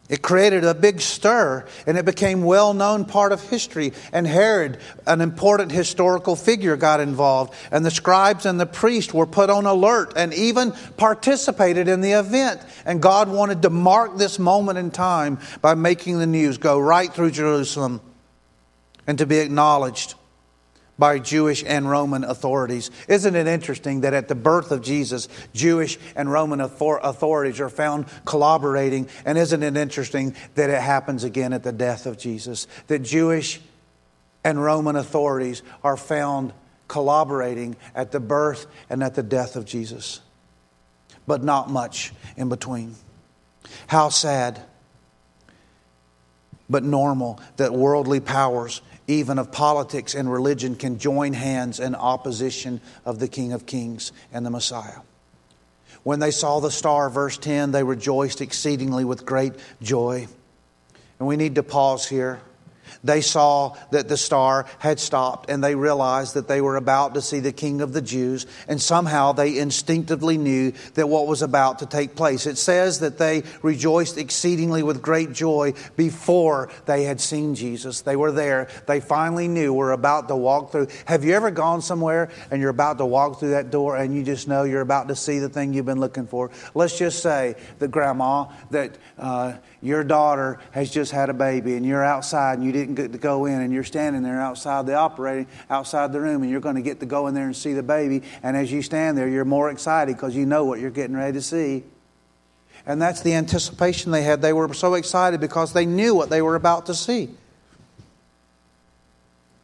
[0.08, 3.92] It created a big stir and it became well known part of history.
[4.12, 7.54] And Herod, an important historical figure, got involved.
[7.72, 12.12] And the scribes and the priests were put on alert and even participated in the
[12.12, 12.60] event.
[12.84, 17.12] And God wanted to mark this moment in time by making the news go right
[17.12, 18.00] through Jerusalem
[19.08, 20.14] and to be acknowledged
[20.98, 22.90] by Jewish and Roman authorities.
[23.09, 28.06] Isn't it interesting that at the birth of Jesus, Jewish and Roman authorities are found
[28.24, 29.09] collaborating?
[29.24, 32.66] And isn't it interesting that it happens again at the death of Jesus?
[32.86, 33.60] That Jewish
[34.43, 36.52] and Roman authorities are found
[36.89, 40.20] collaborating at the birth and at the death of Jesus,
[41.27, 42.94] but not much in between.
[43.89, 44.62] How sad,
[46.70, 52.80] but normal that worldly powers even of politics and religion, can join hands in opposition
[53.04, 55.00] of the King of Kings and the Messiah.
[56.02, 60.28] When they saw the star, verse 10, they rejoiced exceedingly with great joy.
[61.18, 62.40] And we need to pause here.
[63.05, 67.23] They saw that the star had stopped and they realized that they were about to
[67.23, 71.81] see the king of the Jews, and somehow they instinctively knew that what was about
[71.81, 72.47] to take place.
[72.47, 78.02] It says that they rejoiced exceedingly with great joy before they had seen Jesus.
[78.02, 78.68] They were there.
[78.86, 80.89] They finally knew we're about to walk through.
[81.06, 84.23] Have you ever gone somewhere and you're about to walk through that door and you
[84.23, 86.51] just know you're about to see the thing you've been looking for?
[86.74, 91.84] Let's just say that grandma, that uh, your daughter has just had a baby and
[91.84, 94.94] you're outside and you didn't get to go in and you're standing there outside the
[94.94, 97.72] operating outside the room and you're going to get to go in there and see
[97.72, 98.22] the baby.
[98.42, 101.34] And as you stand there you're more excited because you know what you're getting ready
[101.34, 101.84] to see.
[102.86, 104.42] And that's the anticipation they had.
[104.42, 107.30] They were so excited because they knew what they were about to see.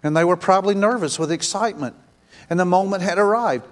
[0.02, 1.94] And they were probably nervous with excitement.
[2.50, 3.64] And the moment had arrived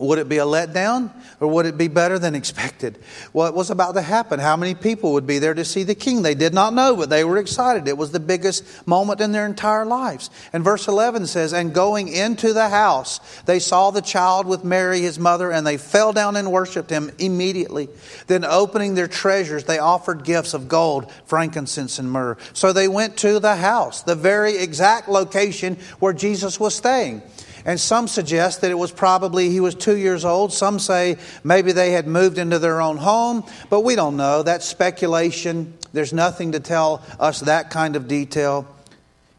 [0.00, 1.10] would it be a letdown
[1.40, 2.98] or would it be better than expected?
[3.32, 4.40] What was about to happen?
[4.40, 6.22] How many people would be there to see the king?
[6.22, 7.86] They did not know, but they were excited.
[7.86, 10.30] It was the biggest moment in their entire lives.
[10.52, 15.00] And verse 11 says, And going into the house, they saw the child with Mary,
[15.00, 17.88] his mother, and they fell down and worshiped him immediately.
[18.26, 22.38] Then, opening their treasures, they offered gifts of gold, frankincense, and myrrh.
[22.54, 27.22] So they went to the house, the very exact location where Jesus was staying.
[27.64, 30.52] And some suggest that it was probably he was two years old.
[30.52, 34.42] Some say maybe they had moved into their own home, but we don't know.
[34.42, 35.74] That's speculation.
[35.92, 38.66] There's nothing to tell us that kind of detail.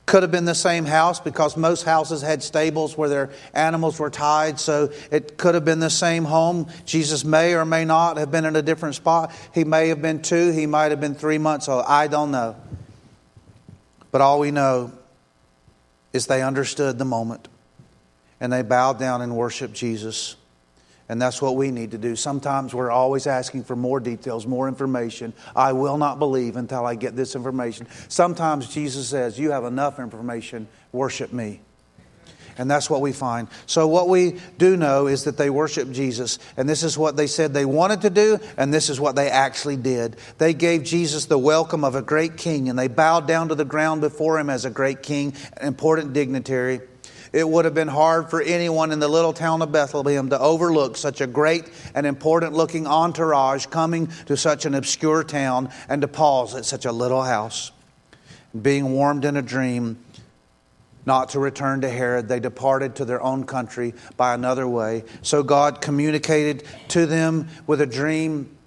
[0.06, 4.10] Could have been the same house because most houses had stables where their animals were
[4.10, 6.68] tied, so it could have been the same home.
[6.86, 9.32] Jesus may or may not have been in a different spot.
[9.54, 11.86] He may have been two, he might have been three months old.
[11.88, 12.56] I don't know.
[14.12, 14.92] But all we know
[16.12, 17.48] is they understood the moment
[18.42, 20.36] and they bowed down and worshiped Jesus.
[21.08, 22.16] And that's what we need to do.
[22.16, 25.34] Sometimes we're always asking for more details, more information.
[25.56, 27.88] I will not believe until I get this information.
[28.08, 31.62] Sometimes Jesus says, You have enough information, worship me.
[32.58, 33.48] And that's what we find.
[33.66, 36.38] So, what we do know is that they worship Jesus.
[36.58, 39.30] And this is what they said they wanted to do, and this is what they
[39.30, 40.18] actually did.
[40.38, 43.66] They gave Jesus the welcome of a great king, and they bowed down to the
[43.66, 46.82] ground before him as a great king, an important dignitary.
[47.34, 50.98] It would have been hard for anyone in the little town of Bethlehem to overlook
[50.98, 56.10] such a great and important looking entourage coming to such an obscure town and to
[56.10, 57.72] pause at such a little house.
[58.60, 60.04] Being warmed in a dream,
[61.06, 65.06] not to return to Herod, they departed to their own country by another way.
[65.22, 68.58] So God communicated to them with a dream.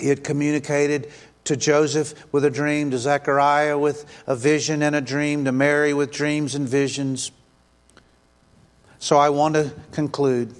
[0.00, 1.10] He had communicated
[1.44, 5.94] to Joseph with a dream, to Zechariah with a vision and a dream, to Mary
[5.94, 7.30] with dreams and visions.
[9.00, 10.54] So I want to conclude.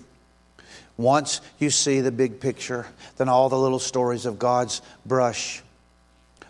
[0.97, 2.87] Once you see the big picture,
[3.17, 5.63] then all the little stories of God's brush,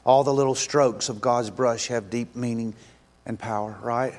[0.05, 2.75] all the little strokes of God's brush have deep meaning
[3.27, 4.15] and power, right?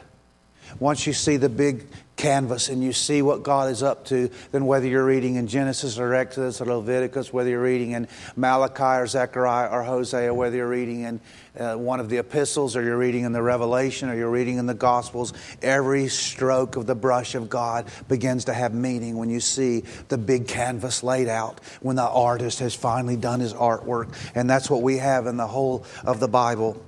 [0.79, 1.85] Once you see the big
[2.21, 5.97] canvas and you see what God is up to, then whether you're reading in Genesis
[5.97, 10.67] or Exodus or Leviticus, whether you're reading in Malachi or Zechariah or Hosea, whether you're
[10.67, 11.21] reading in
[11.59, 14.67] uh, one of the epistles or you're reading in the Revelation or you're reading in
[14.67, 15.33] the Gospels,
[15.63, 20.17] every stroke of the brush of God begins to have meaning when you see the
[20.17, 24.15] big canvas laid out, when the artist has finally done his artwork.
[24.35, 26.79] And that's what we have in the whole of the Bible.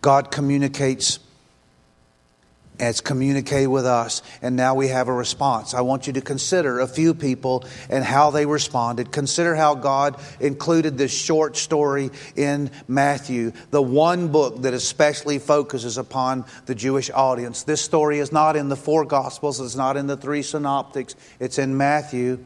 [0.00, 1.20] God communicates
[2.78, 5.74] has communicated with us, and now we have a response.
[5.74, 9.12] I want you to consider a few people and how they responded.
[9.12, 15.96] Consider how God included this short story in Matthew, the one book that especially focuses
[15.98, 17.62] upon the Jewish audience.
[17.62, 21.58] This story is not in the four Gospels, it's not in the three synoptics, it's
[21.58, 22.44] in Matthew,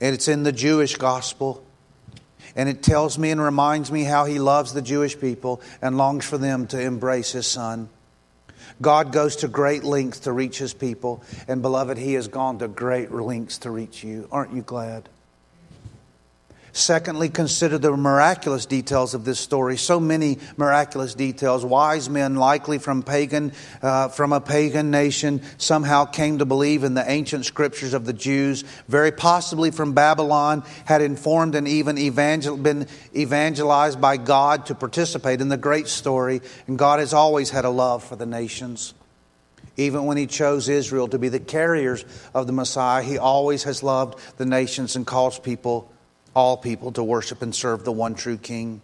[0.00, 1.64] and it's in the Jewish Gospel.
[2.56, 6.24] And it tells me and reminds me how he loves the Jewish people and longs
[6.24, 7.88] for them to embrace his son.
[8.80, 11.22] God goes to great lengths to reach his people.
[11.48, 14.28] And beloved, he has gone to great lengths to reach you.
[14.30, 15.08] Aren't you glad?
[16.76, 19.76] Secondly, consider the miraculous details of this story.
[19.76, 21.64] So many miraculous details.
[21.64, 26.94] Wise men, likely from pagan, uh, from a pagan nation, somehow came to believe in
[26.94, 28.64] the ancient scriptures of the Jews.
[28.88, 35.40] Very possibly from Babylon, had informed and even evangel- been evangelized by God to participate
[35.40, 36.42] in the great story.
[36.66, 38.94] And God has always had a love for the nations.
[39.76, 43.84] Even when he chose Israel to be the carriers of the Messiah, he always has
[43.84, 45.88] loved the nations and calls people
[46.34, 48.82] all people to worship and serve the one true King.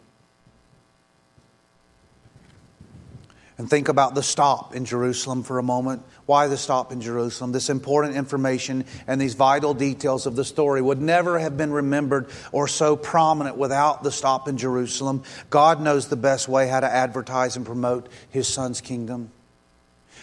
[3.59, 6.03] And think about the stop in Jerusalem for a moment.
[6.25, 7.53] Why the stop in Jerusalem?
[7.53, 12.31] This important information and these vital details of the story would never have been remembered
[12.53, 15.25] or so prominent without the stop in Jerusalem.
[15.51, 19.31] God knows the best way how to advertise and promote His Son's kingdom.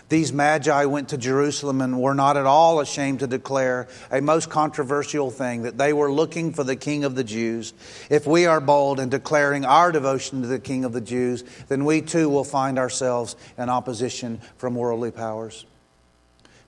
[0.10, 4.50] These magi went to Jerusalem and were not at all ashamed to declare a most
[4.50, 7.74] controversial thing that they were looking for the King of the Jews.
[8.10, 11.84] If we are bold in declaring our devotion to the King of the Jews, then
[11.84, 15.66] we too will find ourselves in opposition from worldly powers.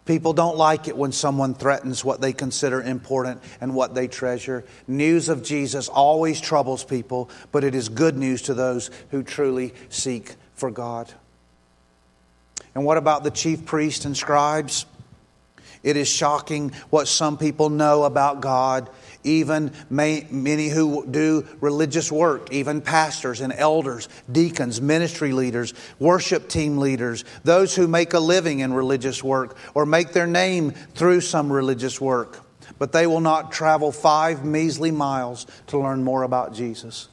[0.05, 4.65] People don't like it when someone threatens what they consider important and what they treasure.
[4.87, 9.73] News of Jesus always troubles people, but it is good news to those who truly
[9.89, 11.13] seek for God.
[12.75, 14.85] And what about the chief priests and scribes?
[15.81, 18.89] It is shocking what some people know about God,
[19.23, 26.49] even may, many who do religious work, even pastors and elders, deacons, ministry leaders, worship
[26.49, 31.21] team leaders, those who make a living in religious work or make their name through
[31.21, 32.39] some religious work.
[32.77, 37.07] But they will not travel five measly miles to learn more about Jesus.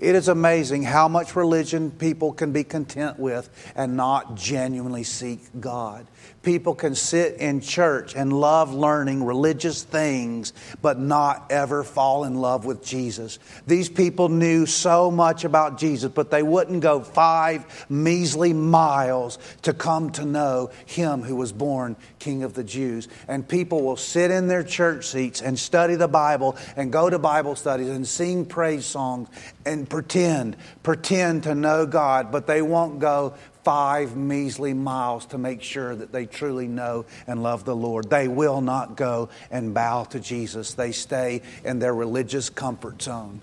[0.00, 5.40] It is amazing how much religion people can be content with and not genuinely seek
[5.60, 6.06] God.
[6.42, 12.34] People can sit in church and love learning religious things, but not ever fall in
[12.36, 13.38] love with Jesus.
[13.66, 19.74] These people knew so much about Jesus, but they wouldn't go five measly miles to
[19.74, 23.08] come to know Him who was born King of the Jews.
[23.28, 27.18] And people will sit in their church seats and study the Bible and go to
[27.18, 29.28] Bible studies and sing praise songs
[29.66, 33.34] and pretend, pretend to know God, but they won't go
[33.70, 38.10] five measly miles to make sure that they truly know and love the Lord.
[38.10, 40.74] They will not go and bow to Jesus.
[40.74, 43.40] They stay in their religious comfort zone.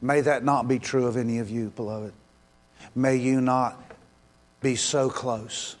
[0.00, 2.14] May that not be true of any of you, beloved.
[2.94, 3.78] May you not
[4.62, 5.76] be so close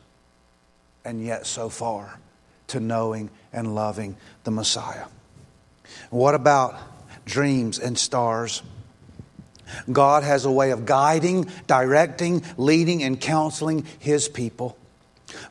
[1.02, 2.20] and yet so far
[2.66, 4.14] to knowing and loving
[4.44, 5.06] the Messiah.
[6.10, 6.76] What about
[7.24, 8.62] dreams and stars?
[9.90, 14.76] God has a way of guiding, directing, leading, and counseling His people.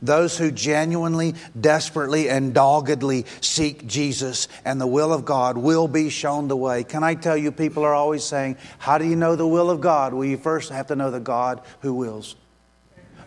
[0.02, 6.10] Those who genuinely, desperately, and doggedly seek Jesus and the will of God will be
[6.10, 6.84] shown the way.
[6.84, 9.82] Can I tell you, people are always saying, How do you know the will of
[9.82, 10.14] God?
[10.14, 12.36] Well, you first have to know the God who wills.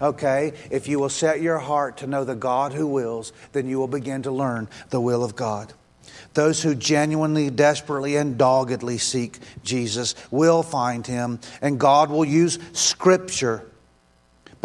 [0.00, 0.52] Okay?
[0.70, 3.88] If you will set your heart to know the God who wills, then you will
[3.88, 5.72] begin to learn the will of God.
[6.36, 12.58] Those who genuinely, desperately, and doggedly seek Jesus will find him, and God will use
[12.74, 13.64] Scripture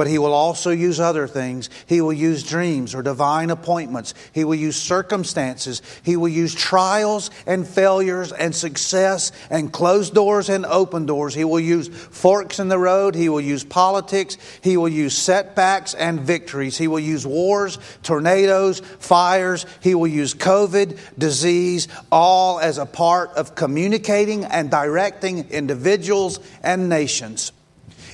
[0.01, 1.69] but he will also use other things.
[1.85, 4.15] He will use dreams or divine appointments.
[4.33, 5.83] He will use circumstances.
[6.01, 11.35] He will use trials and failures and success and closed doors and open doors.
[11.35, 13.13] He will use forks in the road.
[13.13, 14.39] He will use politics.
[14.63, 16.79] He will use setbacks and victories.
[16.79, 19.67] He will use wars, tornadoes, fires.
[19.81, 26.89] He will use COVID, disease, all as a part of communicating and directing individuals and
[26.89, 27.51] nations.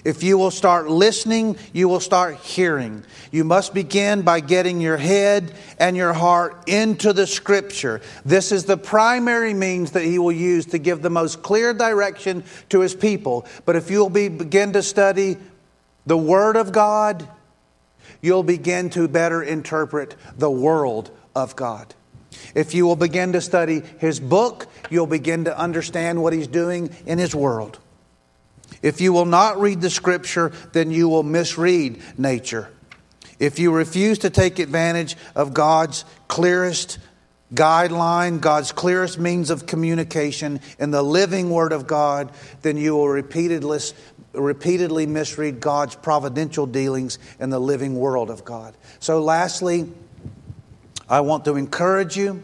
[0.08, 3.04] If you will start listening, you will start hearing.
[3.30, 8.00] You must begin by getting your head and your heart into the Scripture.
[8.24, 12.46] This is the primary means that He will use to give the most clear direction
[12.70, 13.46] to His people.
[13.66, 15.36] But if you'll be, begin to study
[16.06, 17.28] the Word of God,
[18.22, 21.94] you'll begin to better interpret the world of God.
[22.56, 26.96] If you will begin to study His book, you'll begin to understand what He's doing
[27.06, 27.80] in His world.
[28.88, 32.70] If you will not read the scripture, then you will misread nature.
[33.38, 36.98] If you refuse to take advantage of God's clearest
[37.54, 42.32] guideline, God's clearest means of communication in the living Word of God,
[42.62, 43.80] then you will repeatedly,
[44.32, 48.74] repeatedly misread God's providential dealings in the living world of God.
[49.00, 49.92] So, lastly,
[51.10, 52.42] I want to encourage you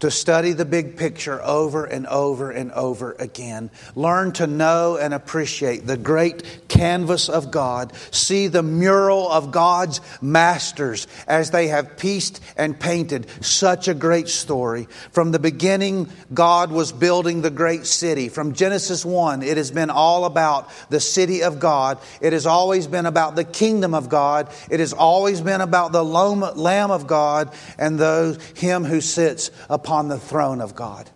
[0.00, 3.70] to study the big picture over and over and over again.
[3.96, 7.92] Learn to know and appreciate the great canvas of God.
[8.12, 14.28] See the mural of God's masters as they have pieced and painted such a great
[14.28, 14.86] story.
[15.10, 18.28] From the beginning, God was building the great city.
[18.28, 21.98] From Genesis 1, it has been all about the city of God.
[22.20, 24.48] It has always been about the kingdom of God.
[24.70, 29.87] It has always been about the Lamb of God and those, Him who sits upon
[29.88, 31.08] upon the throne of God.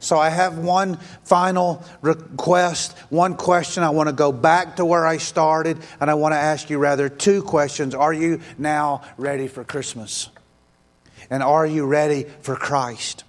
[0.00, 3.82] So I have one final request, one question.
[3.82, 6.78] I want to go back to where I started, and I want to ask you
[6.78, 7.94] rather two questions.
[7.94, 10.30] Are you now ready for Christmas?
[11.28, 13.24] And are you ready for Christ?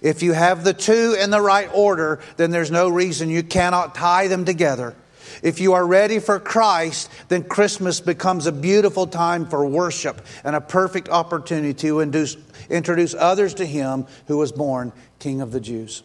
[0.00, 3.94] If you have the two in the right order, then there's no reason you cannot
[3.94, 4.94] tie them together.
[5.42, 10.56] If you are ready for Christ, then Christmas becomes a beautiful time for worship and
[10.56, 12.36] a perfect opportunity to induce,
[12.68, 16.02] introduce others to Him who was born King of the Jews.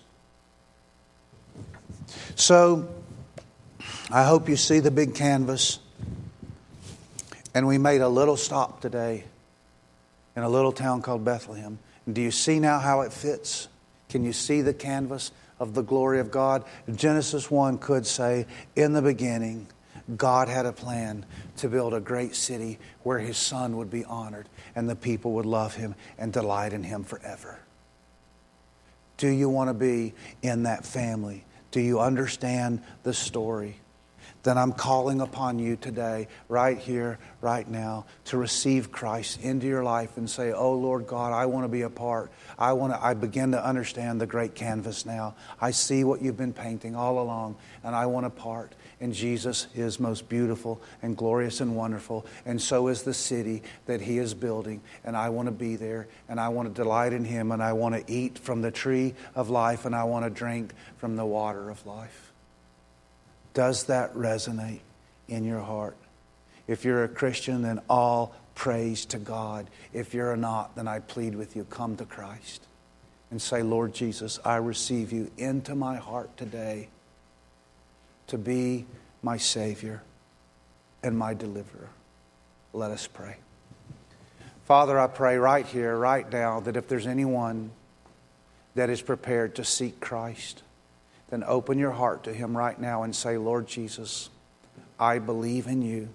[2.35, 2.90] So,
[4.11, 5.80] I hope you see the big canvas.
[7.56, 9.26] And we made a little stop today
[10.35, 11.80] in a little town called Bethlehem.
[12.06, 13.68] And do you see now how it fits?
[14.10, 16.64] Can you see the canvas of the glory of God?
[16.94, 18.45] Genesis 1 could say,
[18.76, 19.68] In the beginning,
[20.17, 21.25] God had a plan
[21.57, 25.45] to build a great city where his son would be honored and the people would
[25.45, 27.59] love him and delight in him forever.
[29.17, 31.45] Do you want to be in that family?
[31.71, 33.77] Do you understand the story?
[34.43, 39.85] Then I'm calling upon you today, right here, right now, to receive Christ into your
[39.85, 42.30] life and say, Oh Lord God, I want to be a part.
[42.59, 45.35] I want to, I begin to understand the great canvas now.
[45.61, 47.55] I see what you've been painting all along,
[47.85, 48.73] and I want a part.
[49.03, 53.99] And Jesus is most beautiful and glorious and wonderful, and so is the city that
[53.99, 54.80] He is building.
[55.03, 57.73] And I want to be there, and I want to delight in Him, and I
[57.73, 61.25] want to eat from the tree of life, and I want to drink from the
[61.25, 62.31] water of life.
[63.53, 64.80] Does that resonate
[65.27, 65.97] in your heart?
[66.65, 69.69] If you're a Christian, then all praise to God.
[69.91, 72.65] If you're not, then I plead with you come to Christ
[73.31, 76.88] and say, Lord Jesus, I receive you into my heart today
[78.27, 78.85] to be
[79.21, 80.01] my Savior
[81.03, 81.89] and my deliverer.
[82.73, 83.37] Let us pray.
[84.65, 87.71] Father, I pray right here, right now, that if there's anyone
[88.75, 90.63] that is prepared to seek Christ,
[91.29, 94.29] then open your heart to Him right now and say, Lord Jesus,
[94.99, 96.09] I believe in you.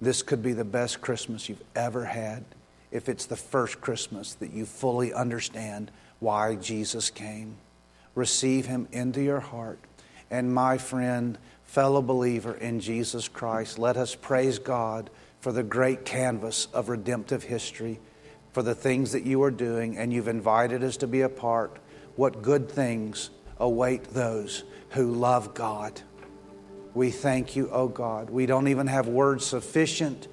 [0.00, 2.44] This could be the best Christmas you've ever had
[2.90, 7.56] if it's the first Christmas that you fully understand why Jesus came.
[8.14, 9.78] Receive Him into your heart.
[10.30, 16.04] And my friend, fellow believer in Jesus Christ, let us praise God for the great
[16.04, 18.00] canvas of redemptive history,
[18.52, 21.78] for the things that you are doing, and you've invited us to be a part.
[22.16, 26.00] What good things await those who love God.
[26.94, 28.30] We thank you, O oh God.
[28.30, 30.28] We don't even have words sufficient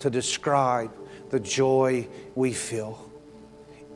[0.00, 0.90] to describe
[1.30, 3.10] the joy we feel.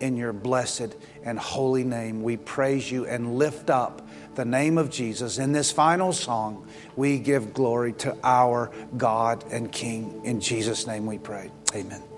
[0.01, 0.94] In your blessed
[1.24, 4.06] and holy name, we praise you and lift up
[4.36, 5.38] the name of Jesus.
[5.38, 10.20] In this final song, we give glory to our God and King.
[10.24, 11.50] In Jesus' name we pray.
[11.74, 12.11] Amen.